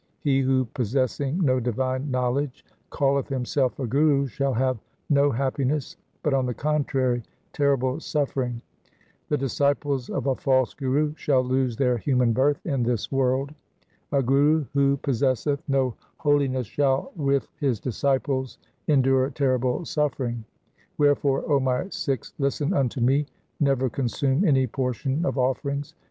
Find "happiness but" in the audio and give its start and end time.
5.29-6.33